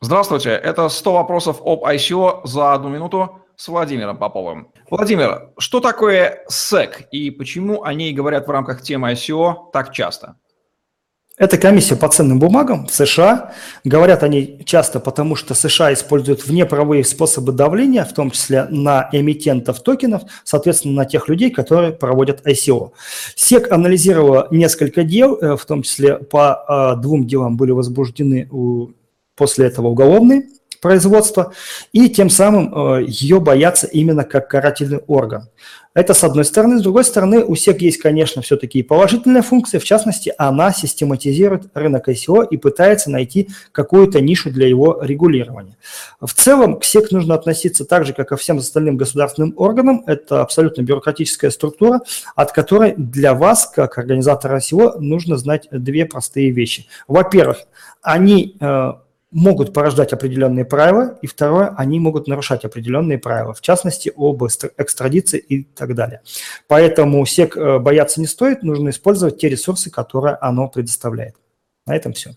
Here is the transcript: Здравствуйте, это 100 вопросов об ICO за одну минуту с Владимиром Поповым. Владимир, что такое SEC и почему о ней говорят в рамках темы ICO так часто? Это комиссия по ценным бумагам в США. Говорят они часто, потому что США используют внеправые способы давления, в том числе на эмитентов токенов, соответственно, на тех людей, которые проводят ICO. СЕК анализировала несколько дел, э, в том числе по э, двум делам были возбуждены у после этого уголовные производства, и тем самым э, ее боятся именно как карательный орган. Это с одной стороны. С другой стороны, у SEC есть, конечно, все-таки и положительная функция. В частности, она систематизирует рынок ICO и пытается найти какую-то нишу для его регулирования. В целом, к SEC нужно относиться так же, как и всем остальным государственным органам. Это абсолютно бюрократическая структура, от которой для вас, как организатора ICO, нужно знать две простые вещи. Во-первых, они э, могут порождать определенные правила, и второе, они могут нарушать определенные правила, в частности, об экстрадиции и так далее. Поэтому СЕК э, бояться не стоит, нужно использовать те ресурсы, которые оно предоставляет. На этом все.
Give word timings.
Здравствуйте, 0.00 0.50
это 0.50 0.88
100 0.88 1.12
вопросов 1.12 1.60
об 1.64 1.84
ICO 1.84 2.42
за 2.44 2.72
одну 2.72 2.88
минуту 2.88 3.40
с 3.56 3.66
Владимиром 3.66 4.16
Поповым. 4.16 4.68
Владимир, 4.88 5.50
что 5.58 5.80
такое 5.80 6.44
SEC 6.48 7.06
и 7.10 7.32
почему 7.32 7.82
о 7.82 7.92
ней 7.94 8.12
говорят 8.12 8.46
в 8.46 8.50
рамках 8.50 8.80
темы 8.80 9.10
ICO 9.10 9.72
так 9.72 9.92
часто? 9.92 10.36
Это 11.36 11.58
комиссия 11.58 11.96
по 11.96 12.08
ценным 12.08 12.38
бумагам 12.38 12.86
в 12.86 12.94
США. 12.94 13.54
Говорят 13.82 14.22
они 14.22 14.62
часто, 14.64 15.00
потому 15.00 15.34
что 15.34 15.54
США 15.54 15.92
используют 15.92 16.46
внеправые 16.46 17.04
способы 17.04 17.50
давления, 17.50 18.04
в 18.04 18.12
том 18.12 18.30
числе 18.30 18.66
на 18.70 19.08
эмитентов 19.10 19.80
токенов, 19.82 20.22
соответственно, 20.44 20.94
на 20.94 21.04
тех 21.06 21.28
людей, 21.28 21.50
которые 21.50 21.92
проводят 21.92 22.46
ICO. 22.46 22.92
СЕК 23.34 23.72
анализировала 23.72 24.46
несколько 24.52 25.02
дел, 25.02 25.36
э, 25.40 25.56
в 25.56 25.64
том 25.64 25.82
числе 25.82 26.18
по 26.18 26.94
э, 26.96 27.00
двум 27.00 27.26
делам 27.26 27.56
были 27.56 27.72
возбуждены 27.72 28.48
у 28.52 28.90
после 29.38 29.66
этого 29.66 29.88
уголовные 29.88 30.44
производства, 30.80 31.52
и 31.92 32.08
тем 32.08 32.30
самым 32.30 32.72
э, 32.74 33.04
ее 33.06 33.40
боятся 33.40 33.86
именно 33.86 34.24
как 34.24 34.48
карательный 34.48 34.98
орган. 35.06 35.48
Это 35.94 36.14
с 36.14 36.22
одной 36.22 36.44
стороны. 36.44 36.78
С 36.78 36.82
другой 36.82 37.02
стороны, 37.02 37.44
у 37.44 37.54
SEC 37.54 37.78
есть, 37.80 37.98
конечно, 37.98 38.40
все-таки 38.40 38.78
и 38.78 38.82
положительная 38.84 39.42
функция. 39.42 39.80
В 39.80 39.84
частности, 39.84 40.32
она 40.38 40.72
систематизирует 40.72 41.70
рынок 41.74 42.08
ICO 42.08 42.46
и 42.48 42.56
пытается 42.56 43.10
найти 43.10 43.48
какую-то 43.72 44.20
нишу 44.20 44.50
для 44.50 44.68
его 44.68 45.00
регулирования. 45.02 45.76
В 46.20 46.32
целом, 46.34 46.78
к 46.78 46.84
SEC 46.84 47.08
нужно 47.10 47.34
относиться 47.34 47.84
так 47.84 48.04
же, 48.06 48.12
как 48.12 48.30
и 48.30 48.36
всем 48.36 48.58
остальным 48.58 48.96
государственным 48.96 49.54
органам. 49.56 50.04
Это 50.06 50.42
абсолютно 50.42 50.82
бюрократическая 50.82 51.50
структура, 51.50 52.00
от 52.36 52.52
которой 52.52 52.94
для 52.96 53.34
вас, 53.34 53.66
как 53.66 53.98
организатора 53.98 54.58
ICO, 54.58 55.00
нужно 55.00 55.36
знать 55.36 55.66
две 55.72 56.06
простые 56.06 56.50
вещи. 56.50 56.86
Во-первых, 57.08 57.64
они 58.02 58.56
э, 58.60 58.92
могут 59.30 59.74
порождать 59.74 60.12
определенные 60.12 60.64
правила, 60.64 61.18
и 61.20 61.26
второе, 61.26 61.74
они 61.76 62.00
могут 62.00 62.28
нарушать 62.28 62.64
определенные 62.64 63.18
правила, 63.18 63.52
в 63.52 63.60
частности, 63.60 64.12
об 64.16 64.42
экстрадиции 64.44 65.38
и 65.38 65.64
так 65.64 65.94
далее. 65.94 66.22
Поэтому 66.66 67.24
СЕК 67.26 67.56
э, 67.56 67.78
бояться 67.78 68.20
не 68.20 68.26
стоит, 68.26 68.62
нужно 68.62 68.88
использовать 68.90 69.38
те 69.38 69.48
ресурсы, 69.48 69.90
которые 69.90 70.36
оно 70.36 70.68
предоставляет. 70.68 71.34
На 71.86 71.96
этом 71.96 72.12
все. 72.12 72.34